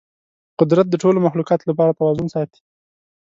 قدرت 0.59 0.85
د 0.89 0.95
ټولو 1.03 1.17
مخلوقاتو 1.25 1.67
لپاره 1.71 1.97
توازن 1.99 2.27
ساتي. 2.35 2.61